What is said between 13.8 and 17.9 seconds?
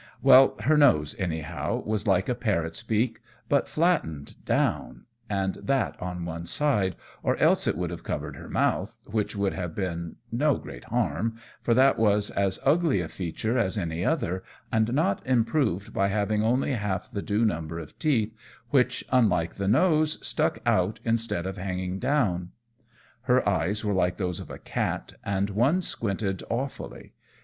other, and not improved by having only half the due number